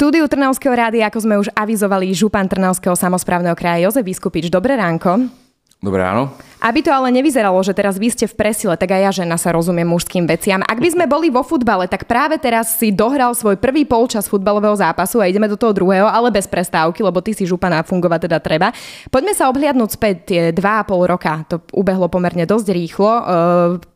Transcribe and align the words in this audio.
štúdiu 0.00 0.24
Trnavského 0.24 0.72
rádia, 0.72 1.12
ako 1.12 1.20
sme 1.20 1.36
už 1.36 1.52
avizovali, 1.52 2.08
župan 2.16 2.48
Trnavského 2.48 2.96
samozprávneho 2.96 3.52
kraja 3.52 3.84
Jozef 3.84 4.08
Vyskupič. 4.08 4.48
Dobré 4.48 4.72
ránko. 4.72 5.28
Dobré 5.76 6.00
ráno. 6.00 6.32
Aby 6.56 6.80
to 6.80 6.88
ale 6.88 7.12
nevyzeralo, 7.12 7.60
že 7.60 7.76
teraz 7.76 8.00
vy 8.00 8.08
ste 8.08 8.24
v 8.24 8.32
presile, 8.32 8.80
tak 8.80 8.96
aj 8.96 9.00
ja 9.04 9.10
žena 9.20 9.36
sa 9.36 9.52
rozumiem 9.52 9.84
mužským 9.84 10.24
veciam. 10.24 10.64
Ak 10.64 10.80
by 10.80 10.88
sme 10.88 11.04
boli 11.04 11.28
vo 11.28 11.44
futbale, 11.44 11.84
tak 11.84 12.08
práve 12.08 12.40
teraz 12.40 12.80
si 12.80 12.88
dohral 12.88 13.36
svoj 13.36 13.60
prvý 13.60 13.84
polčas 13.84 14.24
futbalového 14.24 14.72
zápasu 14.72 15.20
a 15.20 15.28
ideme 15.28 15.52
do 15.52 15.60
toho 15.60 15.76
druhého, 15.76 16.08
ale 16.08 16.32
bez 16.32 16.48
prestávky, 16.48 17.04
lebo 17.04 17.20
ty 17.20 17.36
si 17.36 17.44
župana 17.44 17.84
fungovať 17.84 18.24
teda 18.24 18.40
treba. 18.40 18.72
Poďme 19.12 19.36
sa 19.36 19.52
obhliadnúť 19.52 20.00
späť 20.00 20.14
tie 20.24 20.42
dva 20.56 20.80
a 20.80 20.86
pol 20.88 21.04
roka. 21.04 21.44
To 21.52 21.60
ubehlo 21.76 22.08
pomerne 22.08 22.48
dosť 22.48 22.72
rýchlo. 22.72 23.12
E, 23.12 23.22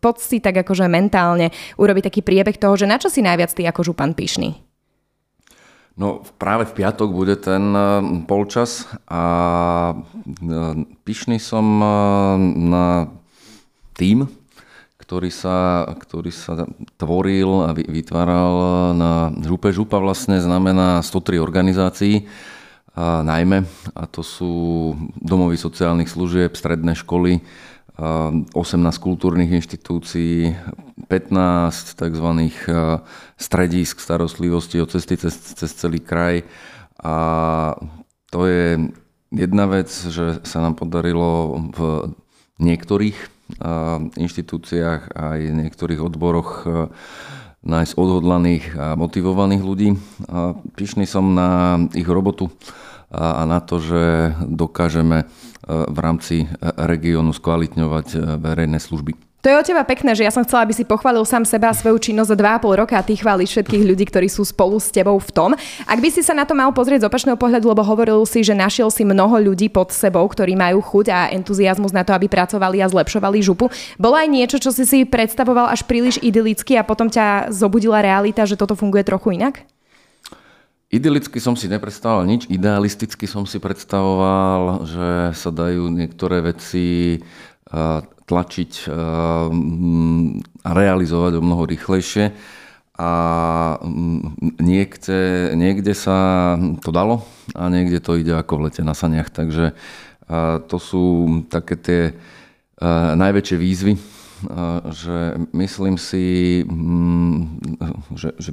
poď 0.04 0.16
si 0.20 0.36
tak 0.36 0.68
akože 0.68 0.84
mentálne 0.84 1.48
urobiť 1.80 2.12
taký 2.12 2.20
priebeh 2.20 2.60
toho, 2.60 2.76
že 2.76 2.84
na 2.84 3.00
čo 3.00 3.08
si 3.08 3.24
najviac 3.24 3.56
ty 3.56 3.64
ako 3.64 3.88
župan 3.88 4.12
pyšný? 4.12 4.73
No 5.94 6.26
práve 6.42 6.66
v 6.66 6.82
piatok 6.82 7.06
bude 7.14 7.38
ten 7.38 7.70
eh, 7.70 7.86
polčas 8.26 8.90
a 9.06 9.24
eh, 9.94 10.74
pyšný 11.06 11.38
som 11.38 11.66
eh, 11.78 11.88
na 12.66 12.86
tým, 13.94 14.26
ktorý 14.98 15.30
sa, 15.30 15.86
ktorý 15.94 16.34
sa 16.34 16.66
tvoril 16.98 17.70
a 17.70 17.70
vytváral 17.76 18.54
na 18.96 19.30
župe. 19.38 19.70
Župa 19.70 20.02
vlastne 20.02 20.42
znamená 20.42 20.98
103 20.98 21.38
organizácií, 21.38 22.26
a 22.94 23.26
najmä, 23.26 23.66
a 23.98 24.06
to 24.06 24.22
sú 24.22 24.94
domovy 25.18 25.58
sociálnych 25.58 26.06
služieb, 26.06 26.54
stredné 26.54 26.94
školy, 26.94 27.42
18 27.94 28.54
kultúrnych 28.98 29.54
inštitúcií, 29.54 30.50
15 31.06 31.94
tzv. 31.94 32.28
stredísk 33.38 34.02
starostlivosti 34.02 34.82
o 34.82 34.86
cesty 34.90 35.14
cez, 35.14 35.34
cez 35.54 35.70
celý 35.78 36.02
kraj. 36.02 36.42
A 36.98 37.14
to 38.34 38.50
je 38.50 38.90
jedna 39.30 39.70
vec, 39.70 39.86
že 39.90 40.42
sa 40.42 40.58
nám 40.58 40.74
podarilo 40.74 41.54
v 41.70 41.78
niektorých 42.58 43.18
inštitúciách 44.18 45.14
aj 45.14 45.38
v 45.38 45.58
niektorých 45.62 46.00
odboroch 46.02 46.66
nájsť 47.64 47.92
odhodlaných 47.96 48.64
a 48.76 48.98
motivovaných 48.98 49.62
ľudí. 49.62 49.88
Pyšný 50.74 51.06
som 51.06 51.30
na 51.30 51.78
ich 51.94 52.08
robotu 52.08 52.50
a 53.10 53.42
na 53.44 53.60
to, 53.60 53.80
že 53.82 54.32
dokážeme 54.44 55.24
v 55.66 55.98
rámci 55.98 56.44
regiónu 56.60 57.32
skvalitňovať 57.32 58.38
verejné 58.40 58.76
služby. 58.76 59.16
To 59.44 59.52
je 59.52 59.60
od 59.60 59.68
teba 59.68 59.84
pekné, 59.84 60.16
že 60.16 60.24
ja 60.24 60.32
som 60.32 60.40
chcela, 60.40 60.64
aby 60.64 60.72
si 60.72 60.88
pochválil 60.88 61.20
sám 61.28 61.44
seba 61.44 61.68
a 61.68 61.76
svoju 61.76 62.00
činnosť 62.00 62.32
za 62.32 62.36
2,5 62.64 62.80
roka 62.80 62.96
a 62.96 63.04
ty 63.04 63.12
chváliš 63.12 63.52
všetkých 63.52 63.84
ľudí, 63.84 64.08
ktorí 64.08 64.24
sú 64.24 64.40
spolu 64.40 64.80
s 64.80 64.88
tebou 64.88 65.20
v 65.20 65.30
tom. 65.36 65.52
Ak 65.84 66.00
by 66.00 66.08
si 66.08 66.24
sa 66.24 66.32
na 66.32 66.48
to 66.48 66.56
mal 66.56 66.72
pozrieť 66.72 67.04
z 67.04 67.08
opačného 67.12 67.36
pohľadu, 67.36 67.68
lebo 67.68 67.84
hovoril 67.84 68.24
si, 68.24 68.40
že 68.40 68.56
našiel 68.56 68.88
si 68.88 69.04
mnoho 69.04 69.36
ľudí 69.52 69.68
pod 69.68 69.92
sebou, 69.92 70.24
ktorí 70.24 70.56
majú 70.56 70.80
chuť 70.80 71.06
a 71.12 71.28
entuziasmus 71.36 71.92
na 71.92 72.08
to, 72.08 72.16
aby 72.16 72.24
pracovali 72.24 72.80
a 72.80 72.88
zlepšovali 72.88 73.44
župu. 73.44 73.68
Bolo 74.00 74.16
aj 74.16 74.32
niečo, 74.32 74.56
čo 74.56 74.72
si 74.72 74.88
si 74.88 75.04
predstavoval 75.04 75.68
až 75.68 75.84
príliš 75.84 76.16
idylicky 76.24 76.80
a 76.80 76.86
potom 76.88 77.12
ťa 77.12 77.52
zobudila 77.52 78.00
realita, 78.00 78.48
že 78.48 78.56
toto 78.56 78.72
funguje 78.72 79.04
trochu 79.04 79.36
inak? 79.36 79.60
Idylicky 80.94 81.42
som 81.42 81.58
si 81.58 81.66
nepredstavoval 81.66 82.22
nič, 82.22 82.46
idealisticky 82.46 83.26
som 83.26 83.50
si 83.50 83.58
predstavoval, 83.58 84.86
že 84.86 85.08
sa 85.34 85.50
dajú 85.50 85.90
niektoré 85.90 86.38
veci 86.38 87.18
tlačiť 88.24 88.72
eh, 88.86 88.94
a 90.64 90.70
realizovať 90.70 91.32
o 91.38 91.42
mnoho 91.44 91.66
rýchlejšie. 91.66 92.30
A 92.94 93.10
mm, 93.82 94.38
niekde, 94.62 95.50
niekde 95.58 95.98
sa 95.98 96.54
to 96.78 96.94
dalo 96.94 97.26
a 97.58 97.66
niekde 97.66 97.98
to 97.98 98.14
ide 98.14 98.30
ako 98.30 98.62
v 98.62 98.70
lete 98.70 98.82
na 98.86 98.94
saniach. 98.94 99.34
Takže 99.34 99.74
to 100.70 100.76
sú 100.80 101.04
také 101.50 101.74
tie 101.76 102.02
eh, 102.14 103.10
najväčšie 103.18 103.56
výzvy, 103.58 103.94
že 104.94 105.16
myslím 105.52 105.98
si, 105.98 106.62
mm, 106.64 107.38
že, 108.14 108.30
že 108.38 108.50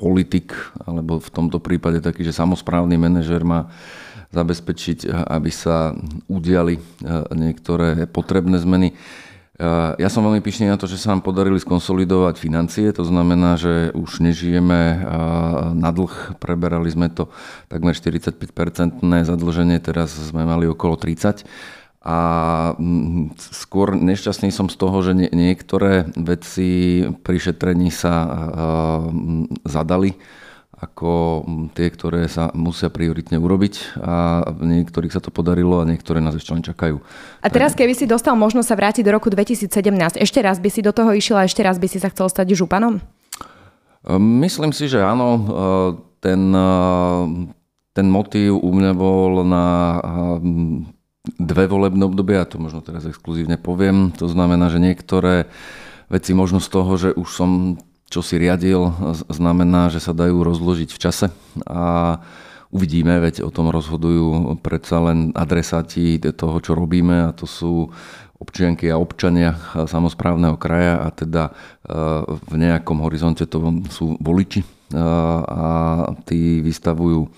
politik, 0.00 0.56
alebo 0.88 1.20
v 1.20 1.28
tomto 1.28 1.60
prípade 1.60 2.00
taký, 2.00 2.24
že 2.24 2.32
samozprávny 2.32 2.96
manažer 2.96 3.44
má 3.44 3.68
zabezpečiť, 4.32 5.12
aby 5.28 5.50
sa 5.52 5.92
udiali 6.30 6.78
e, 6.78 6.82
niektoré 7.36 8.08
potrebné 8.08 8.62
zmeny. 8.62 8.94
E, 8.94 8.94
ja 9.98 10.08
som 10.08 10.22
veľmi 10.22 10.40
pyšný 10.40 10.70
na 10.70 10.78
to, 10.78 10.86
že 10.86 11.02
sa 11.02 11.12
nám 11.12 11.26
podarili 11.26 11.58
skonsolidovať 11.58 12.38
financie, 12.38 12.94
to 12.94 13.02
znamená, 13.02 13.58
že 13.58 13.90
už 13.92 14.22
nežijeme 14.22 14.80
e, 14.80 14.98
na 15.74 15.90
dlh, 15.90 16.38
preberali 16.38 16.88
sme 16.88 17.10
to 17.10 17.28
takmer 17.66 17.92
45-percentné 17.92 19.26
zadlženie, 19.26 19.82
teraz 19.82 20.14
sme 20.14 20.46
mali 20.46 20.70
okolo 20.70 20.94
30 20.94 21.44
a 22.00 22.18
skôr 23.36 23.92
nešťastný 23.92 24.48
som 24.48 24.72
z 24.72 24.76
toho, 24.80 25.04
že 25.04 25.12
niektoré 25.12 26.08
veci 26.16 27.04
pri 27.20 27.36
šetrení 27.36 27.92
sa 27.92 28.24
zadali 29.68 30.16
ako 30.80 31.44
tie, 31.76 31.92
ktoré 31.92 32.24
sa 32.24 32.48
musia 32.56 32.88
prioritne 32.88 33.36
urobiť 33.36 34.00
a 34.00 34.48
niektorých 34.48 35.12
sa 35.12 35.20
to 35.20 35.28
podarilo 35.28 35.84
a 35.84 35.84
niektoré 35.84 36.24
nás 36.24 36.32
ešte 36.32 36.56
len 36.56 36.64
čakajú. 36.64 36.96
A 37.44 37.48
teraz, 37.52 37.76
keby 37.76 37.92
si 37.92 38.08
dostal 38.08 38.32
možnosť 38.32 38.68
sa 38.72 38.76
vrátiť 38.80 39.04
do 39.04 39.12
roku 39.12 39.28
2017, 39.28 39.68
ešte 40.16 40.40
raz 40.40 40.56
by 40.56 40.72
si 40.72 40.80
do 40.80 40.96
toho 40.96 41.12
išiel 41.12 41.36
a 41.36 41.44
ešte 41.44 41.60
raz 41.60 41.76
by 41.76 41.84
si 41.84 42.00
sa 42.00 42.08
chcel 42.08 42.32
stať 42.32 42.56
županom? 42.56 42.96
Myslím 44.16 44.72
si, 44.72 44.88
že 44.88 45.04
áno. 45.04 45.28
Ten, 46.24 46.48
ten 47.92 48.06
motív 48.08 48.56
u 48.56 48.70
mňa 48.72 48.92
bol 48.96 49.44
na 49.44 49.64
dve 51.36 51.70
volebné 51.70 52.02
obdobia, 52.08 52.42
ja 52.42 52.48
to 52.48 52.58
možno 52.58 52.80
teraz 52.80 53.06
exkluzívne 53.06 53.60
poviem. 53.60 54.10
To 54.18 54.26
znamená, 54.26 54.72
že 54.72 54.82
niektoré 54.82 55.46
veci 56.10 56.34
možno 56.34 56.58
z 56.58 56.68
toho, 56.72 56.92
že 56.98 57.10
už 57.14 57.28
som 57.28 57.50
čo 58.10 58.26
si 58.26 58.42
riadil, 58.42 58.90
znamená, 59.30 59.86
že 59.86 60.02
sa 60.02 60.10
dajú 60.10 60.42
rozložiť 60.42 60.90
v 60.90 60.98
čase 60.98 61.26
a 61.62 62.18
uvidíme, 62.74 63.22
veď 63.22 63.46
o 63.46 63.54
tom 63.54 63.70
rozhodujú 63.70 64.58
predsa 64.58 64.98
len 64.98 65.30
adresáti 65.30 66.18
toho, 66.18 66.58
čo 66.58 66.74
robíme 66.74 67.30
a 67.30 67.34
to 67.34 67.46
sú 67.46 67.94
občianky 68.40 68.90
a 68.90 68.98
občania 68.98 69.54
samozprávneho 69.76 70.58
kraja 70.58 71.06
a 71.06 71.08
teda 71.14 71.42
e, 71.46 71.52
v 72.26 72.54
nejakom 72.56 73.04
horizonte 73.04 73.44
to 73.44 73.84
sú 73.92 74.16
voliči 74.16 74.64
e, 74.64 74.68
a 75.44 75.62
tí 76.24 76.64
vystavujú 76.64 77.20
e, 77.20 77.28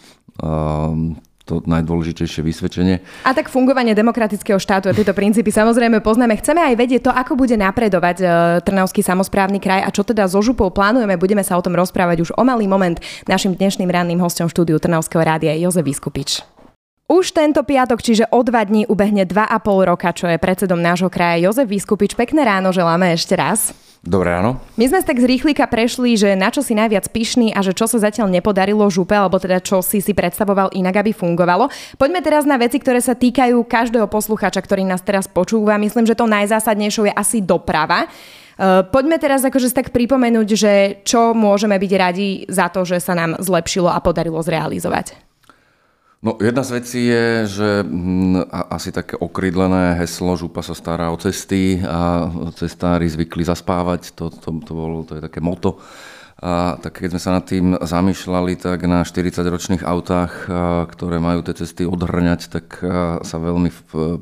to 1.42 1.62
najdôležitejšie 1.66 2.41
vysvedčenie. 2.42 3.03
A 3.26 3.34
tak 3.34 3.50
fungovanie 3.50 3.92
demokratického 3.92 4.62
štátu 4.62 4.91
a 4.91 4.97
tieto 4.97 5.10
princípy 5.10 5.50
samozrejme 5.50 5.98
poznáme. 5.98 6.38
Chceme 6.38 6.62
aj 6.62 6.75
vedieť 6.78 7.03
to, 7.08 7.12
ako 7.12 7.34
bude 7.34 7.58
napredovať 7.58 8.16
e, 8.22 8.26
Trnavský 8.62 9.03
samozprávny 9.03 9.58
kraj 9.58 9.82
a 9.82 9.91
čo 9.91 10.06
teda 10.06 10.30
so 10.30 10.38
župou 10.38 10.70
plánujeme. 10.70 11.19
Budeme 11.19 11.42
sa 11.42 11.58
o 11.58 11.64
tom 11.64 11.75
rozprávať 11.75 12.22
už 12.22 12.30
o 12.38 12.42
malý 12.47 12.70
moment. 12.70 12.98
Našim 13.26 13.58
dnešným 13.58 13.91
ranným 13.91 14.22
hostom 14.22 14.47
štúdiu 14.47 14.78
Trnavského 14.78 15.22
rádia 15.22 15.58
Jozef 15.58 15.82
Vyskupič. 15.82 16.51
Už 17.12 17.36
tento 17.36 17.60
piatok, 17.60 18.00
čiže 18.00 18.24
o 18.32 18.40
dva 18.40 18.64
dní, 18.64 18.88
ubehne 18.88 19.28
2,5 19.28 19.84
roka, 19.84 20.16
čo 20.16 20.32
je 20.32 20.40
predsedom 20.40 20.80
nášho 20.80 21.12
kraja 21.12 21.44
Jozef 21.44 21.68
Vyskupič. 21.68 22.16
Pekné 22.16 22.40
ráno 22.40 22.72
želáme 22.72 23.12
ešte 23.12 23.36
raz. 23.36 23.76
Dobré 24.00 24.32
ráno. 24.32 24.56
My 24.80 24.88
sme 24.88 25.04
tak 25.04 25.20
z 25.20 25.28
rýchlika 25.28 25.68
prešli, 25.68 26.16
že 26.16 26.32
na 26.32 26.48
čo 26.48 26.64
si 26.64 26.72
najviac 26.72 27.12
pyšný 27.12 27.52
a 27.52 27.60
že 27.60 27.76
čo 27.76 27.84
sa 27.84 28.00
zatiaľ 28.00 28.32
nepodarilo 28.32 28.88
župe, 28.88 29.12
alebo 29.12 29.36
teda 29.36 29.60
čo 29.60 29.84
si 29.84 30.00
si 30.00 30.16
predstavoval 30.16 30.72
inak, 30.72 31.04
aby 31.04 31.12
fungovalo. 31.12 31.68
Poďme 32.00 32.24
teraz 32.24 32.48
na 32.48 32.56
veci, 32.56 32.80
ktoré 32.80 33.04
sa 33.04 33.12
týkajú 33.12 33.60
každého 33.60 34.08
posluchača, 34.08 34.64
ktorý 34.64 34.88
nás 34.88 35.04
teraz 35.04 35.28
počúva. 35.28 35.76
Myslím, 35.76 36.08
že 36.08 36.16
to 36.16 36.24
najzásadnejšou 36.24 37.12
je 37.12 37.14
asi 37.14 37.44
doprava. 37.44 38.08
E, 38.08 38.88
poďme 38.88 39.20
teraz 39.20 39.44
akože 39.44 39.68
tak 39.68 39.92
pripomenúť, 39.92 40.48
že 40.56 40.72
čo 41.04 41.36
môžeme 41.36 41.76
byť 41.76 41.92
radi 41.92 42.48
za 42.48 42.72
to, 42.72 42.88
že 42.88 43.04
sa 43.04 43.12
nám 43.12 43.36
zlepšilo 43.36 43.92
a 43.92 44.00
podarilo 44.00 44.40
zrealizovať. 44.40 45.31
No 46.22 46.39
jedna 46.39 46.63
z 46.63 46.71
vecí 46.71 47.03
je, 47.10 47.27
že 47.51 47.69
hm, 47.83 48.47
asi 48.71 48.95
také 48.95 49.19
okrydlené 49.19 49.98
heslo 49.98 50.39
Župa 50.39 50.63
sa 50.63 50.71
stará 50.71 51.10
o 51.10 51.19
cesty 51.19 51.83
a 51.83 52.30
cestári 52.54 53.10
zvykli 53.10 53.42
zaspávať, 53.42 54.15
to, 54.15 54.30
to, 54.30 54.54
to, 54.63 54.71
bolo, 54.71 55.03
to 55.03 55.19
je 55.19 55.22
také 55.27 55.42
moto. 55.42 55.83
A 56.39 56.78
tak 56.78 57.03
keď 57.03 57.19
sme 57.19 57.22
sa 57.22 57.30
nad 57.34 57.45
tým 57.47 57.74
zamýšľali, 57.74 58.54
tak 58.54 58.86
na 58.86 59.03
40-ročných 59.03 59.83
autách, 59.83 60.47
ktoré 60.95 61.19
majú 61.19 61.42
tie 61.42 61.59
cesty 61.59 61.86
odhrňať, 61.86 62.41
tak 62.51 62.83
sa 63.22 63.36
veľmi 63.39 63.71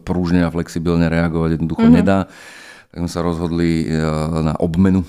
prúžne 0.00 0.44
a 0.44 0.52
flexibilne 0.52 1.04
reagovať 1.08 1.60
jednoducho 1.60 1.84
mm-hmm. 1.84 2.00
nedá. 2.00 2.28
Tak 2.92 2.96
sme 2.96 3.10
sa 3.12 3.20
rozhodli 3.24 3.88
na 4.40 4.56
obmenu 4.56 5.04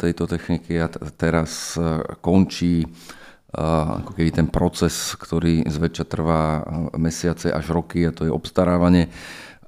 tejto 0.00 0.24
techniky 0.24 0.80
a 0.80 0.88
teraz 1.16 1.76
končí 2.20 2.88
ako 3.54 4.18
keby 4.18 4.30
ten 4.34 4.48
proces, 4.50 5.14
ktorý 5.14 5.62
zväčša 5.64 6.04
trvá 6.10 6.66
mesiace 6.98 7.54
až 7.54 7.70
roky 7.70 8.04
a 8.04 8.10
to 8.10 8.26
je 8.26 8.34
obstarávanie. 8.34 9.08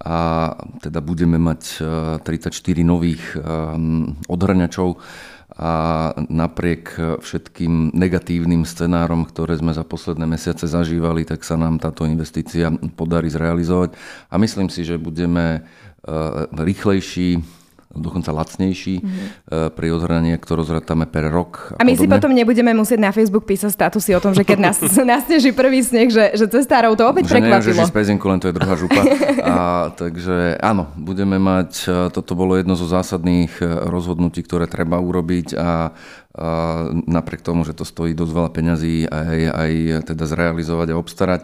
A 0.03 0.53
teda 0.85 1.00
budeme 1.00 1.41
mať 1.41 1.81
34 2.23 2.53
nových 2.85 3.23
odhrňačov. 4.29 4.99
A 5.56 6.12
napriek 6.29 7.00
všetkým 7.25 7.97
negatívnym 7.97 8.69
scenárom, 8.69 9.25
ktoré 9.25 9.56
sme 9.56 9.73
za 9.73 9.88
posledné 9.88 10.29
mesiace 10.29 10.69
zažívali, 10.69 11.25
tak 11.25 11.41
sa 11.49 11.56
nám 11.56 11.81
táto 11.81 12.05
investícia 12.05 12.69
podarí 12.93 13.33
zrealizovať. 13.33 13.97
A 14.29 14.37
myslím 14.37 14.69
si, 14.69 14.85
že 14.85 15.00
budeme 15.00 15.65
rýchlejší, 16.53 17.41
dokonca 17.98 18.31
lacnejší 18.32 19.00
mm-hmm. 19.00 19.72
pri 19.72 19.87
odhraní, 19.93 20.37
ktorú 20.37 20.62
zrátame 20.62 21.08
per 21.08 21.28
rok. 21.28 21.76
A, 21.76 21.81
a 21.81 21.84
my 21.84 21.93
podobne. 21.93 22.00
si 22.00 22.06
potom 22.06 22.31
nebudeme 22.32 22.72
musieť 22.76 23.00
na 23.00 23.10
Facebook 23.10 23.44
písať 23.48 23.72
statusy 23.72 24.14
o 24.16 24.20
tom, 24.20 24.32
že 24.37 24.44
keď 24.44 24.58
nás 24.72 24.78
nasneží 25.16 25.50
prvý 25.56 25.82
sneh, 25.82 26.08
že, 26.12 26.37
že 26.37 26.46
cestárov 26.46 26.94
to 26.94 27.04
opäť 27.08 27.32
že 27.32 27.40
prekvapilo. 27.40 27.82
Že 27.82 27.90
z 27.90 27.96
pezinku, 27.96 28.25
len 28.28 28.38
to 28.38 28.48
je 28.48 28.54
druhá 28.54 28.75
župa. 28.82 29.02
a, 29.43 29.54
takže 29.96 30.60
áno, 30.60 30.88
budeme 30.94 31.40
mať, 31.40 31.70
e, 31.88 31.90
toto 32.12 32.37
bolo 32.38 32.54
jedno 32.56 32.78
zo 32.78 32.87
zásadných 32.87 33.58
e, 33.60 33.64
rozhodnutí, 33.88 34.44
ktoré 34.44 34.69
treba 34.69 35.00
urobiť 35.00 35.49
a 35.56 35.70
a 36.37 36.49
napriek 36.92 37.40
tomu, 37.40 37.64
že 37.64 37.72
to 37.72 37.88
stojí 37.88 38.12
dosť 38.12 38.32
veľa 38.37 38.50
peňazí 38.52 39.08
aj, 39.08 39.40
aj 39.56 39.72
teda 40.04 40.25
zrealizovať 40.28 40.88
a 40.92 41.00
obstarať, 41.00 41.40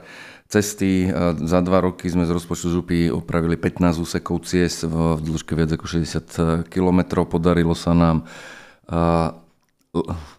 cesty. 0.53 1.09
Za 1.41 1.65
dva 1.65 1.81
roky 1.81 2.13
sme 2.13 2.29
z 2.29 2.37
rozpočtu 2.37 2.69
župy 2.69 3.09
opravili 3.09 3.57
15 3.57 3.97
úsekov 3.97 4.45
ciest 4.45 4.85
v 4.85 5.17
dĺžke 5.17 5.57
viac 5.57 5.73
ako 5.73 5.89
60 5.89 6.69
km. 6.69 7.25
Podarilo 7.25 7.73
sa 7.73 7.97
nám 7.97 8.29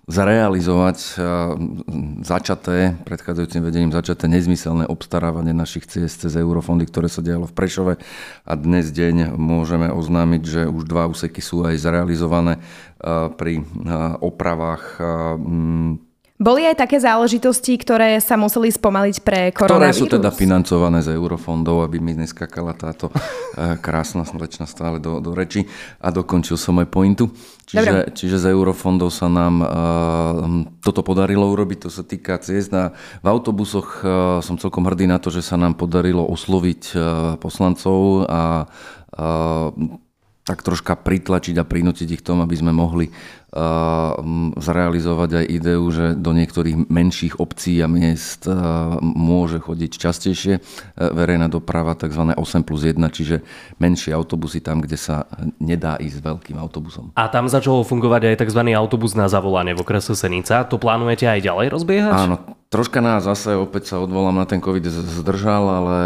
zrealizovať 0.10 0.98
začaté, 2.26 2.98
predchádzajúcim 3.06 3.62
vedením 3.62 3.94
začaté 3.94 4.26
nezmyselné 4.26 4.90
obstarávanie 4.90 5.54
našich 5.54 5.86
ciest 5.86 6.26
cez 6.26 6.34
eurofondy, 6.34 6.90
ktoré 6.90 7.06
sa 7.06 7.22
dialo 7.22 7.46
v 7.46 7.54
Prešove 7.54 7.94
a 8.50 8.54
dnes 8.58 8.90
deň 8.90 9.38
môžeme 9.38 9.94
oznámiť, 9.94 10.42
že 10.42 10.62
už 10.66 10.90
dva 10.90 11.06
úseky 11.06 11.38
sú 11.38 11.70
aj 11.70 11.86
zrealizované 11.86 12.66
pri 13.38 13.62
opravách 14.26 14.98
boli 16.42 16.66
aj 16.66 16.82
také 16.82 16.98
záležitosti, 16.98 17.78
ktoré 17.78 18.18
sa 18.18 18.34
museli 18.34 18.74
spomaliť 18.74 19.16
pre 19.22 19.54
koronavírus? 19.54 20.02
Ktoré 20.02 20.02
sú 20.02 20.10
teda 20.10 20.34
financované 20.34 21.06
z 21.06 21.14
eurofondov, 21.14 21.86
aby 21.86 22.02
mi 22.02 22.18
neskakala 22.18 22.74
táto 22.74 23.14
eh, 23.14 23.78
krásna 23.78 24.26
slečna 24.26 24.66
stále 24.66 24.98
do, 24.98 25.22
do 25.22 25.38
reči. 25.38 25.70
A 26.02 26.10
dokončil 26.10 26.58
som 26.58 26.82
aj 26.82 26.90
pointu. 26.90 27.30
Čiže, 27.70 28.18
čiže 28.18 28.38
z 28.42 28.46
eurofondov 28.54 29.10
sa 29.10 29.32
nám 29.32 29.56
uh, 29.64 29.70
toto 30.84 31.02
podarilo 31.02 31.48
urobiť, 31.48 31.88
to 31.88 31.90
sa 31.90 32.04
týka 32.06 32.38
ciest. 32.38 32.70
A 32.76 32.94
v 33.24 33.28
autobusoch 33.30 34.04
uh, 34.04 34.10
som 34.46 34.60
celkom 34.60 34.86
hrdý 34.86 35.10
na 35.10 35.18
to, 35.18 35.34
že 35.34 35.42
sa 35.42 35.58
nám 35.58 35.80
podarilo 35.80 36.22
osloviť 36.28 36.82
uh, 36.94 37.02
poslancov 37.42 38.30
a 38.30 38.68
uh, 39.16 39.74
tak 40.44 40.60
troška 40.62 41.00
pritlačiť 41.00 41.56
a 41.60 41.68
prinútiť 41.68 42.20
ich 42.20 42.24
tomu, 42.24 42.44
aby 42.44 42.56
sme 42.56 42.76
mohli 42.76 43.08
zrealizovať 44.58 45.30
aj 45.38 45.46
ideu, 45.46 45.84
že 45.94 46.18
do 46.18 46.34
niektorých 46.34 46.90
menších 46.90 47.38
obcí 47.38 47.78
a 47.86 47.88
miest 47.88 48.50
môže 49.02 49.62
chodiť 49.62 49.92
častejšie 49.94 50.54
e, 50.58 50.60
verejná 50.98 51.54
doprava, 51.54 51.94
tzv. 51.94 52.34
8 52.34 52.66
plus 52.66 52.82
1, 52.82 52.98
čiže 53.14 53.46
menšie 53.78 54.10
autobusy 54.10 54.58
tam, 54.58 54.82
kde 54.82 54.98
sa 54.98 55.30
nedá 55.62 56.02
ísť 56.02 56.26
veľkým 56.26 56.58
autobusom. 56.58 57.14
A 57.14 57.30
tam 57.30 57.46
začalo 57.46 57.86
fungovať 57.86 58.34
aj 58.34 58.42
tzv. 58.42 58.62
autobus 58.74 59.14
na 59.14 59.30
zavolanie 59.30 59.78
v 59.78 59.86
okrese 59.86 60.18
Senica. 60.18 60.66
To 60.66 60.82
plánujete 60.82 61.30
aj 61.30 61.46
ďalej 61.46 61.68
rozbiehať? 61.78 62.14
Áno, 62.26 62.53
Troška 62.74 63.06
nás 63.06 63.22
zase, 63.22 63.54
opäť 63.54 63.94
sa 63.94 64.02
odvolám 64.02 64.34
na 64.34 64.50
ten 64.50 64.58
COVID, 64.58 64.90
zdržal, 65.22 65.62
ale 65.62 66.00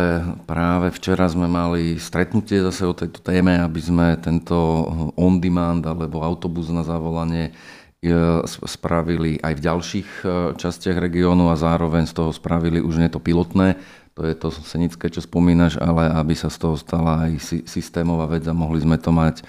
práve 0.43 0.91
včera 0.91 1.23
sme 1.31 1.47
mali 1.47 1.95
stretnutie 1.95 2.59
zase 2.59 2.83
o 2.83 2.91
tejto 2.91 3.23
téme, 3.23 3.55
aby 3.55 3.79
sme 3.79 4.19
tento 4.19 4.83
on-demand 5.15 5.87
alebo 5.87 6.19
autobus 6.19 6.67
na 6.67 6.83
zavolanie 6.83 7.55
e, 8.03 8.43
spravili 8.43 9.39
aj 9.39 9.53
v 9.55 9.63
ďalších 9.63 10.09
e, 10.19 10.25
častiach 10.59 10.99
regiónu 10.99 11.47
a 11.47 11.55
zároveň 11.55 12.03
z 12.03 12.19
toho 12.19 12.35
spravili 12.35 12.83
už 12.83 12.99
nie 12.99 13.07
to 13.07 13.23
pilotné, 13.23 13.79
to 14.11 14.27
je 14.27 14.35
to 14.35 14.51
senické, 14.51 15.07
čo 15.07 15.23
spomínaš, 15.23 15.79
ale 15.79 16.11
aby 16.19 16.35
sa 16.35 16.51
z 16.51 16.67
toho 16.67 16.75
stala 16.75 17.31
aj 17.31 17.63
systémová 17.63 18.27
vec 18.27 18.43
a 18.43 18.51
mohli 18.51 18.83
sme 18.83 18.99
to 18.99 19.15
mať 19.15 19.39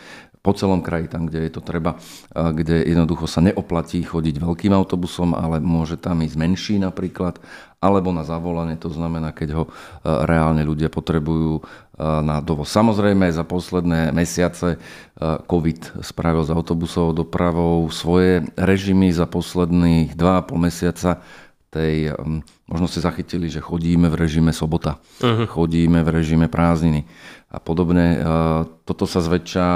po 0.43 0.53
celom 0.55 0.81
kraji, 0.81 1.11
tam, 1.11 1.27
kde 1.27 1.47
je 1.47 1.53
to 1.53 1.63
treba, 1.63 1.99
kde 2.33 2.87
jednoducho 2.87 3.27
sa 3.27 3.43
neoplatí 3.43 4.03
chodiť 4.03 4.39
veľkým 4.39 4.73
autobusom, 4.73 5.35
ale 5.35 5.59
môže 5.59 5.99
tam 5.99 6.23
ísť 6.23 6.37
menší 6.39 6.75
napríklad, 6.79 7.43
alebo 7.79 8.11
na 8.11 8.27
zavolanie, 8.27 8.75
to 8.75 8.91
znamená, 8.91 9.31
keď 9.31 9.63
ho 9.63 9.65
reálne 10.03 10.63
ľudia 10.67 10.91
potrebujú 10.91 11.63
na 11.99 12.39
dovoz. 12.39 12.71
Samozrejme, 12.71 13.27
za 13.31 13.43
posledné 13.43 14.15
mesiace 14.15 14.79
COVID 15.23 16.03
spravil 16.03 16.47
za 16.47 16.55
autobusovou 16.55 17.11
dopravou 17.11 17.91
svoje 17.91 18.47
režimy 18.55 19.11
za 19.11 19.27
posledných 19.27 20.15
2,5 20.15 20.55
mesiaca 20.59 21.11
tej, 21.69 22.17
možno 22.65 22.89
ste 22.89 23.05
zachytili, 23.05 23.53
že 23.53 23.61
chodíme 23.61 24.09
v 24.09 24.17
režime 24.17 24.57
sobota, 24.57 24.97
uh-huh. 25.21 25.45
chodíme 25.45 26.01
v 26.01 26.09
režime 26.09 26.49
prázdniny 26.49 27.05
a 27.53 27.61
podobne. 27.61 28.21
Toto 28.89 29.05
sa 29.05 29.21
zväčša 29.21 29.67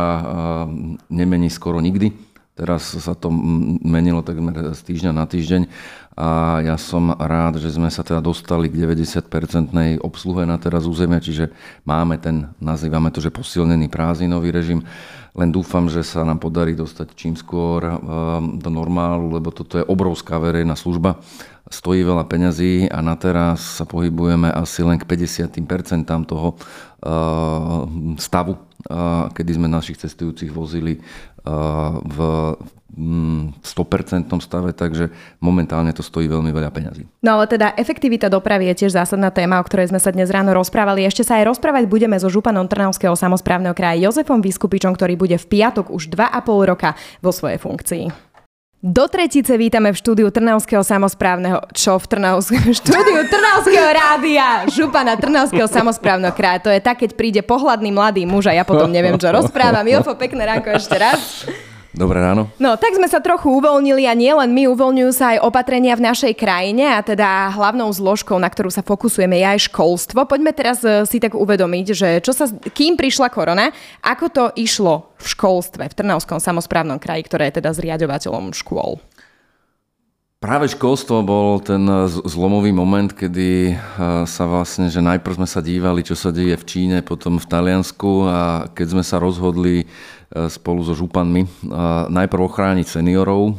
nemení 1.13 1.53
skoro 1.53 1.85
nikdy. 1.85 2.13
Teraz 2.53 2.97
sa 2.97 3.17
to 3.17 3.33
menilo 3.81 4.21
takmer 4.21 4.77
z 4.77 4.81
týždňa 4.85 5.13
na 5.17 5.25
týždeň 5.25 5.73
a 6.13 6.61
ja 6.61 6.77
som 6.77 7.17
rád, 7.17 7.57
že 7.57 7.73
sme 7.73 7.89
sa 7.89 8.05
teda 8.05 8.21
dostali 8.21 8.69
k 8.69 8.85
90-percentnej 8.85 9.97
obsluhe 10.05 10.45
na 10.45 10.61
teraz 10.61 10.85
územia, 10.85 11.25
čiže 11.25 11.49
máme 11.89 12.21
ten, 12.21 12.53
nazývame 12.61 13.09
to, 13.09 13.25
že 13.25 13.33
posilnený 13.33 13.89
prázdninový 13.89 14.53
režim. 14.53 14.85
Len 15.33 15.49
dúfam, 15.49 15.89
že 15.89 16.05
sa 16.05 16.29
nám 16.29 16.45
podarí 16.45 16.77
dostať 16.77 17.17
čím 17.17 17.33
skôr 17.33 17.81
do 18.61 18.69
normálu, 18.69 19.33
lebo 19.33 19.49
toto 19.49 19.81
je 19.81 19.89
obrovská 19.89 20.37
verejná 20.37 20.77
služba 20.77 21.17
stojí 21.73 22.05
veľa 22.05 22.29
peňazí 22.29 22.93
a 22.93 23.01
na 23.01 23.17
teraz 23.17 23.81
sa 23.81 23.89
pohybujeme 23.89 24.53
asi 24.53 24.85
len 24.85 25.01
k 25.01 25.09
50% 25.09 26.05
toho 26.29 26.49
eh, 26.53 27.11
stavu, 28.21 28.61
kedy 29.33 29.51
sme 29.57 29.73
našich 29.73 29.97
cestujúcich 29.97 30.53
vozili 30.53 31.01
eh, 31.01 31.53
v 32.93 33.65
100% 33.65 34.29
mm, 34.29 34.41
stave, 34.45 34.77
takže 34.77 35.09
momentálne 35.41 35.97
to 35.97 36.05
stojí 36.05 36.29
veľmi 36.29 36.53
veľa 36.53 36.69
peňazí. 36.69 37.09
No 37.25 37.41
ale 37.41 37.49
teda 37.49 37.73
efektivita 37.81 38.29
dopravy 38.29 38.69
je 38.73 38.85
tiež 38.85 38.93
zásadná 38.93 39.33
téma, 39.33 39.57
o 39.57 39.65
ktorej 39.65 39.89
sme 39.89 40.01
sa 40.01 40.13
dnes 40.13 40.29
ráno 40.29 40.53
rozprávali. 40.53 41.09
Ešte 41.09 41.25
sa 41.25 41.41
aj 41.41 41.57
rozprávať 41.57 41.89
budeme 41.89 42.21
so 42.21 42.29
županom 42.29 42.69
Trnavského 42.69 43.17
samozprávneho 43.17 43.73
kraja 43.73 44.09
Jozefom 44.09 44.45
Vyskupičom, 44.45 44.93
ktorý 44.93 45.17
bude 45.17 45.37
v 45.41 45.49
piatok 45.49 45.89
už 45.89 46.13
2,5 46.13 46.69
roka 46.69 46.93
vo 47.25 47.33
svojej 47.33 47.57
funkcii. 47.57 48.33
Do 48.83 49.07
tretice 49.07 49.55
vítame 49.55 49.95
v 49.95 49.97
štúdiu 49.97 50.35
Trnavského 50.35 50.83
samozprávneho, 50.83 51.71
čo 51.71 52.03
v 52.03 52.07
Trnavskom 52.13 52.75
štúdiu 52.83 53.31
Trnavského 53.31 53.89
rádia, 53.95 54.67
župana 54.75 55.15
Trnavského 55.15 55.71
samozprávneho 55.71 56.35
kraja. 56.35 56.67
To 56.67 56.71
je 56.75 56.83
tak, 56.83 56.99
keď 56.99 57.15
príde 57.15 57.41
pohľadný 57.47 57.95
mladý 57.95 58.27
muž 58.27 58.51
a 58.51 58.59
ja 58.59 58.67
potom 58.67 58.91
neviem, 58.91 59.15
čo 59.15 59.31
rozprávam. 59.31 59.87
Jofo, 59.87 60.19
pekné 60.19 60.43
ránko 60.51 60.75
ešte 60.75 60.99
raz. 60.99 61.47
Dobré 61.93 62.25
ráno. 62.25 62.49
No, 62.57 62.81
tak 62.81 62.97
sme 62.97 63.05
sa 63.05 63.21
trochu 63.21 63.53
uvoľnili 63.53 64.09
a 64.09 64.17
nielen 64.17 64.49
my, 64.57 64.65
uvoľňujú 64.73 65.13
sa 65.13 65.37
aj 65.37 65.45
opatrenia 65.45 65.93
v 65.93 66.09
našej 66.09 66.33
krajine 66.41 66.89
a 66.89 67.05
teda 67.05 67.53
hlavnou 67.53 67.93
zložkou, 67.93 68.41
na 68.41 68.49
ktorú 68.49 68.73
sa 68.73 68.81
fokusujeme, 68.81 69.37
je 69.37 69.47
aj 69.47 69.69
školstvo. 69.69 70.25
Poďme 70.25 70.57
teraz 70.57 70.81
e, 70.81 71.05
si 71.05 71.21
tak 71.21 71.37
uvedomiť, 71.37 71.87
že 71.93 72.09
čo 72.25 72.33
sa, 72.33 72.49
kým 72.49 72.97
prišla 72.97 73.29
korona, 73.29 73.77
ako 74.01 74.25
to 74.33 74.45
išlo 74.57 75.13
v 75.21 75.27
školstve 75.37 75.85
v 75.93 75.97
Trnavskom 76.01 76.41
samozprávnom 76.41 76.97
kraji, 76.97 77.29
ktoré 77.29 77.53
je 77.53 77.61
teda 77.61 77.77
zriadovateľom 77.77 78.57
škôl. 78.57 78.97
Práve 80.43 80.67
školstvo 80.67 81.23
bol 81.23 81.63
ten 81.63 81.87
zlomový 82.11 82.75
moment, 82.75 83.07
kedy 83.15 83.71
e, 83.71 83.75
sa 84.27 84.45
vlastne, 84.51 84.91
že 84.91 84.99
najprv 84.99 85.39
sme 85.39 85.47
sa 85.47 85.63
dívali, 85.63 86.03
čo 86.03 86.19
sa 86.19 86.35
deje 86.35 86.59
v 86.59 86.67
Číne, 86.67 86.99
potom 86.99 87.39
v 87.39 87.47
Taliansku 87.47 88.27
a 88.27 88.67
keď 88.75 88.87
sme 88.91 89.05
sa 89.07 89.23
rozhodli 89.23 89.87
spolu 90.33 90.81
so 90.81 90.97
županmi. 90.97 91.45
Najprv 92.09 92.41
ochrániť 92.49 92.89
seniorov 92.89 93.53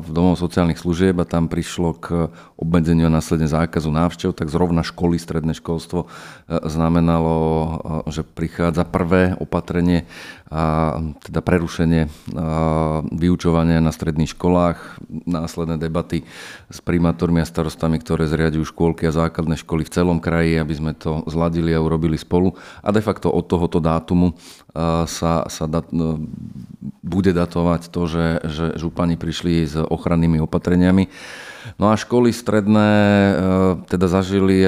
v 0.00 0.08
domov 0.08 0.40
sociálnych 0.40 0.80
služieb 0.80 1.12
a 1.20 1.28
tam 1.28 1.44
prišlo 1.44 1.92
k 2.00 2.32
obmedzeniu 2.56 3.12
a 3.12 3.12
následne 3.12 3.44
zákazu 3.44 3.92
návštev, 3.92 4.32
tak 4.32 4.48
zrovna 4.48 4.80
školy, 4.80 5.20
stredné 5.20 5.52
školstvo 5.52 6.08
znamenalo, 6.48 7.36
že 8.08 8.24
prichádza 8.24 8.88
prvé 8.88 9.36
opatrenie 9.36 10.08
a 10.48 10.96
teda 11.20 11.44
prerušenie 11.44 12.08
vyučovania 13.12 13.84
na 13.84 13.92
stredných 13.92 14.32
školách, 14.32 15.04
následné 15.28 15.76
debaty 15.76 15.99
s 16.70 16.78
primátormi 16.80 17.42
a 17.42 17.46
starostami, 17.48 18.00
ktoré 18.00 18.26
zriadujú 18.26 18.68
škôlky 18.70 19.08
a 19.08 19.12
základné 19.12 19.60
školy 19.60 19.84
v 19.84 19.92
celom 19.92 20.18
kraji, 20.18 20.56
aby 20.56 20.74
sme 20.74 20.92
to 20.96 21.24
zladili 21.28 21.74
a 21.76 21.82
urobili 21.82 22.16
spolu. 22.16 22.56
A 22.80 22.88
de 22.90 23.02
facto 23.04 23.28
od 23.30 23.44
tohoto 23.46 23.78
dátumu 23.78 24.34
sa, 25.06 25.44
sa 25.50 25.64
dat, 25.66 25.90
no, 25.90 26.22
bude 27.00 27.32
datovať 27.32 27.88
to, 27.88 28.02
že, 28.04 28.26
že 28.44 28.66
župani 28.76 29.16
prišli 29.16 29.64
s 29.64 29.76
ochrannými 29.80 30.40
opatreniami. 30.44 31.08
No 31.76 31.92
a 31.92 31.96
školy 31.96 32.32
stredné 32.32 32.90
teda 33.84 34.06
zažili 34.08 34.64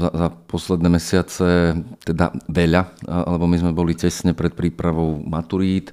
za, 0.00 0.10
za 0.12 0.28
posledné 0.48 0.88
mesiace 0.88 1.76
teda 2.04 2.32
veľa, 2.48 2.82
lebo 3.04 3.44
my 3.44 3.56
sme 3.60 3.72
boli 3.76 3.92
tesne 3.92 4.32
pred 4.32 4.56
prípravou 4.56 5.20
maturít, 5.20 5.92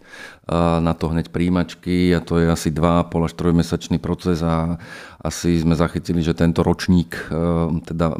na 0.79 0.97
to 0.97 1.13
hneď 1.13 1.29
príjimačky 1.29 2.09
a 2.17 2.19
to 2.25 2.41
je 2.41 2.49
asi 2.49 2.73
2,5 2.73 3.27
až 3.27 3.33
3 3.37 3.61
mesačný 3.61 3.97
proces 4.01 4.41
a 4.41 4.81
asi 5.21 5.61
sme 5.61 5.77
zachytili, 5.77 6.23
že 6.23 6.33
tento 6.33 6.63
ročník 6.63 7.11
e, 7.11 7.23
teda 7.85 8.15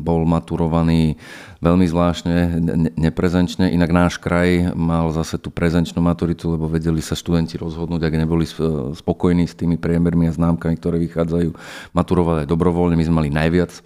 bol 0.00 0.22
maturovaný 0.22 1.18
veľmi 1.58 1.84
zvláštne, 1.84 2.62
neprezenčne. 2.94 3.74
Inak 3.74 3.90
náš 3.90 4.14
kraj 4.22 4.72
mal 4.72 5.10
zase 5.10 5.36
tú 5.36 5.50
prezenčnú 5.50 5.98
maturitu, 5.98 6.54
lebo 6.54 6.70
vedeli 6.70 7.02
sa 7.04 7.12
študenti 7.12 7.60
rozhodnúť, 7.60 8.08
ak 8.08 8.14
neboli 8.16 8.48
spokojní 8.96 9.44
s 9.44 9.54
tými 9.54 9.76
priemermi 9.76 10.26
a 10.26 10.32
známkami, 10.32 10.80
ktoré 10.80 10.96
vychádzajú, 11.04 11.52
maturovať 11.92 12.36
aj 12.44 12.50
dobrovoľne. 12.50 12.96
My 12.96 13.04
sme 13.04 13.18
mali 13.20 13.30
najviac 13.30 13.72
e, 13.76 13.80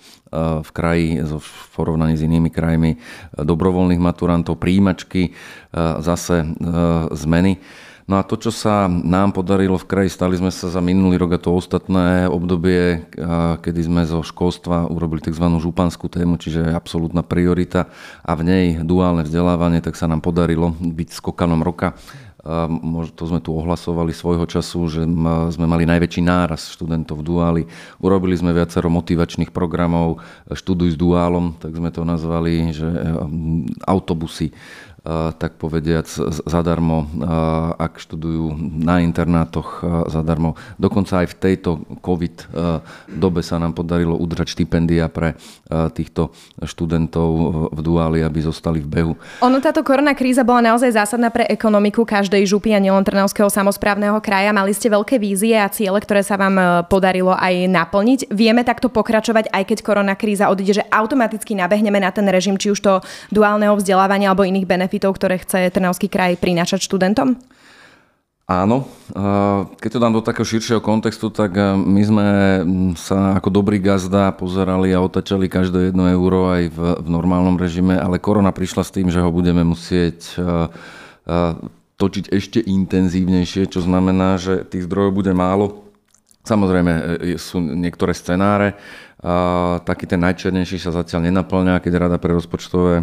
v 0.63 0.71
kraji 0.71 1.09
v 1.27 1.49
porovnaní 1.75 2.15
s 2.15 2.23
inými 2.23 2.55
krajmi 2.55 2.97
dobrovoľných 3.35 3.99
maturantov, 3.99 4.63
príjimačky, 4.63 5.23
e, 5.29 5.31
zase 5.99 6.55
zmeny. 7.13 7.59
No 8.09 8.17
a 8.17 8.25
to, 8.25 8.41
čo 8.41 8.49
sa 8.49 8.89
nám 8.89 9.37
podarilo 9.37 9.77
v 9.77 9.85
kraji, 9.85 10.09
stali 10.09 10.41
sme 10.41 10.49
sa 10.49 10.73
za 10.73 10.81
minulý 10.81 11.21
rok 11.21 11.37
a 11.37 11.45
to 11.45 11.53
ostatné 11.53 12.25
obdobie, 12.25 13.05
kedy 13.61 13.81
sme 13.85 14.09
zo 14.09 14.25
školstva 14.25 14.89
urobili 14.89 15.21
tzv. 15.21 15.45
županskú 15.45 16.09
tému, 16.09 16.41
čiže 16.41 16.73
absolútna 16.73 17.21
priorita 17.21 17.93
a 18.25 18.33
v 18.33 18.49
nej 18.49 18.67
duálne 18.81 19.29
vzdelávanie, 19.29 19.85
tak 19.85 19.93
sa 19.93 20.09
nám 20.09 20.25
podarilo 20.25 20.73
byť 20.73 21.09
skokanom 21.21 21.61
roka 21.61 22.01
to 23.13 23.23
sme 23.29 23.45
tu 23.45 23.53
ohlasovali 23.53 24.17
svojho 24.17 24.49
času, 24.49 24.89
že 24.89 25.03
sme 25.53 25.67
mali 25.69 25.85
najväčší 25.85 26.25
náraz 26.25 26.73
študentov 26.73 27.21
v 27.21 27.27
duáli. 27.29 27.63
Urobili 28.01 28.41
sme 28.41 28.57
viacero 28.57 28.89
motivačných 28.89 29.53
programov, 29.53 30.25
študuj 30.49 30.97
s 30.97 30.99
duálom, 30.99 31.61
tak 31.61 31.77
sme 31.77 31.93
to 31.93 32.09
nazvali, 32.09 32.73
že 32.73 32.89
autobusy 33.85 34.49
tak 35.39 35.57
povediac 35.57 36.05
zadarmo, 36.45 37.07
ak 37.79 38.03
študujú 38.03 38.53
na 38.83 38.99
internátoch 39.01 39.81
zadarmo. 40.11 40.59
Dokonca 40.77 41.23
aj 41.23 41.27
v 41.33 41.39
tejto 41.39 41.71
COVID 42.03 42.37
dobe 43.17 43.41
sa 43.41 43.63
nám 43.63 43.79
podarilo 43.79 44.19
udržať 44.19 44.59
štipendia 44.59 45.07
pre 45.07 45.39
týchto 45.95 46.35
študentov 46.61 47.31
v 47.71 47.81
duáli, 47.81 48.21
aby 48.27 48.43
zostali 48.43 48.83
v 48.83 48.89
behu. 48.91 49.13
Ono 49.41 49.59
táto 49.63 49.87
korona 49.87 50.19
kríza 50.19 50.43
bola 50.43 50.75
naozaj 50.75 50.99
zásadná 50.99 51.31
pre 51.31 51.47
ekonomiku 51.47 52.03
každej 52.03 52.43
župy 52.51 52.75
a 52.75 52.83
nielen 52.83 53.07
Trnavského 53.07 53.47
samozprávneho 53.47 54.19
kraja. 54.19 54.51
Mali 54.51 54.75
ste 54.75 54.91
veľké 54.91 55.23
vízie 55.23 55.55
a 55.55 55.71
ciele, 55.71 56.03
ktoré 56.03 56.27
sa 56.27 56.35
vám 56.35 56.57
e, 56.59 56.65
podarilo 56.91 57.33
aj 57.37 57.71
naplniť. 57.71 58.21
Vieme 58.35 58.67
takto 58.67 58.91
pokračovať, 58.91 59.55
aj 59.55 59.63
keď 59.63 59.79
korona 59.87 60.19
kríza 60.19 60.51
odíde, 60.51 60.83
že 60.83 60.89
automaticky 60.91 61.55
nabehneme 61.55 62.03
na 62.03 62.11
ten 62.11 62.27
režim, 62.27 62.59
či 62.59 62.75
už 62.75 62.81
to 62.83 62.93
duálneho 63.31 63.79
vzdelávania 63.79 64.35
alebo 64.35 64.43
iných 64.43 64.67
benefitov 64.67 64.88
benefitov, 64.89 65.21
ktoré 65.21 65.37
chce 65.37 65.69
Trnavský 65.69 66.09
kraj 66.09 66.41
prinášať 66.41 66.89
študentom? 66.89 67.37
Áno, 68.49 68.89
keď 69.77 69.91
to 69.93 70.01
dám 70.01 70.17
do 70.17 70.25
takého 70.25 70.49
širšieho 70.49 70.81
kontextu, 70.81 71.29
tak 71.29 71.53
my 71.77 72.01
sme 72.01 72.27
sa 72.97 73.37
ako 73.37 73.53
dobrý 73.53 73.77
gazda 73.77 74.33
pozerali 74.33 74.97
a 74.97 75.05
otačali 75.05 75.53
každé 75.53 75.93
jedno 75.93 76.09
euro 76.09 76.49
aj 76.49 76.73
v, 76.73 76.79
v 77.05 77.09
normálnom 77.13 77.61
režime, 77.61 78.01
ale 78.01 78.17
korona 78.17 78.49
prišla 78.49 78.89
s 78.89 78.95
tým, 78.97 79.13
že 79.13 79.21
ho 79.21 79.29
budeme 79.29 79.69
musieť 79.69 80.41
točiť 82.01 82.33
ešte 82.33 82.65
intenzívnejšie, 82.65 83.69
čo 83.69 83.85
znamená, 83.85 84.41
že 84.41 84.65
tých 84.65 84.89
zdrojov 84.89 85.13
bude 85.13 85.37
málo. 85.37 85.88
Samozrejme 86.49 86.93
e, 87.21 87.37
sú 87.37 87.61
niektoré 87.61 88.17
scenáre, 88.17 88.81
a 89.19 89.83
taký 89.83 90.07
ten 90.07 90.23
najčernejší 90.23 90.79
sa 90.79 90.95
zatiaľ 90.95 91.27
nenaplňa, 91.27 91.83
keď 91.83 92.07
Rada 92.07 92.23
pre 92.23 92.39
rozpočtové, 92.39 93.03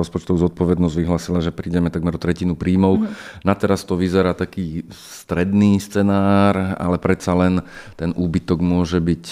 rozpočtovú 0.00 0.40
zodpovednosť 0.48 0.96
vyhlasila, 0.96 1.44
že 1.44 1.52
prídeme 1.52 1.92
takmer 1.92 2.16
o 2.16 2.22
tretinu 2.22 2.56
príjmov. 2.56 3.04
Mm. 3.04 3.12
Na 3.44 3.52
teraz 3.52 3.84
to 3.84 3.92
vyzerá 3.92 4.32
taký 4.32 4.88
stredný 4.88 5.76
scenár, 5.76 6.80
ale 6.80 6.96
predsa 6.96 7.36
len 7.36 7.60
ten 8.00 8.16
úbytok 8.16 8.64
môže 8.64 9.04
byť 9.04 9.24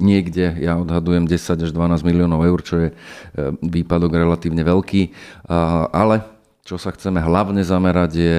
niekde, 0.00 0.58
ja 0.58 0.80
odhadujem 0.80 1.28
10 1.28 1.38
až 1.38 1.70
12 1.70 2.02
miliónov 2.02 2.42
eur, 2.42 2.58
čo 2.64 2.74
je 2.80 2.88
e, 2.90 2.94
výpadok 3.60 4.16
relatívne 4.16 4.64
veľký, 4.64 5.12
ale 5.92 6.39
čo 6.70 6.78
sa 6.78 6.94
chceme 6.94 7.18
hlavne 7.18 7.66
zamerať 7.66 8.12
je 8.14 8.38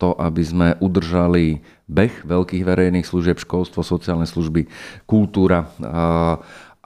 to, 0.00 0.16
aby 0.16 0.40
sme 0.40 0.68
udržali 0.80 1.60
beh 1.84 2.24
veľkých 2.24 2.64
verejných 2.64 3.04
služieb, 3.04 3.36
školstvo, 3.36 3.84
sociálne 3.84 4.24
služby, 4.24 4.64
kultúra 5.04 5.68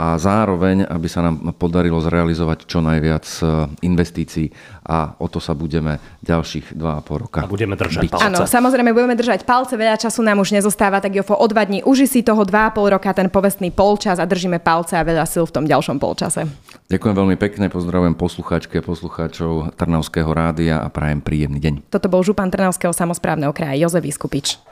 a 0.02 0.18
zároveň, 0.18 0.82
aby 0.82 1.06
sa 1.06 1.22
nám 1.22 1.54
podarilo 1.54 2.02
zrealizovať 2.02 2.66
čo 2.66 2.82
najviac 2.82 3.22
e, 3.22 3.42
investícií 3.86 4.50
a 4.82 5.14
o 5.14 5.30
to 5.30 5.38
sa 5.38 5.54
budeme 5.54 6.02
ďalších 6.26 6.74
2,5 6.74 7.22
roka. 7.22 7.38
A 7.38 7.46
budeme 7.46 7.78
držať 7.78 8.10
byť. 8.10 8.12
palce. 8.18 8.26
Áno, 8.26 8.42
samozrejme 8.42 8.90
budeme 8.90 9.14
držať 9.14 9.46
palce, 9.46 9.78
veľa 9.78 9.94
času 9.94 10.26
nám 10.26 10.42
už 10.42 10.58
nezostáva, 10.58 10.98
tak 10.98 11.14
Jofo, 11.14 11.38
o 11.38 11.46
dva 11.46 11.62
dní 11.62 11.86
uži 11.86 12.10
si 12.10 12.26
toho 12.26 12.42
2,5 12.42 12.82
roka 12.98 13.14
ten 13.14 13.30
povestný 13.30 13.70
polčas 13.70 14.18
a 14.18 14.26
držíme 14.26 14.58
palce 14.58 14.98
a 14.98 15.06
veľa 15.06 15.22
sil 15.30 15.46
v 15.46 15.54
tom 15.54 15.64
ďalšom 15.70 16.02
polčase. 16.02 16.50
Ďakujem 16.90 17.14
veľmi 17.14 17.36
pekne, 17.38 17.70
pozdravujem 17.70 18.18
poslucháčky 18.18 18.82
a 18.82 18.82
poslucháčov 18.82 19.78
Trnavského 19.78 20.30
rádia 20.34 20.82
a 20.82 20.90
prajem 20.90 21.22
príjemný 21.22 21.62
deň. 21.62 21.74
Toto 21.94 22.10
bol 22.10 22.26
župan 22.26 22.50
Trnavského 22.50 22.90
samozprávneho 22.90 23.54
kraja 23.54 23.78
Jozef 23.86 24.02
Vyskupič. 24.02 24.71